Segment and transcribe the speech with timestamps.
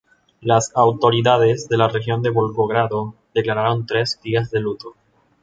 [0.41, 4.95] Las autoridades de la región de Volgogrado declararon tres días de luto.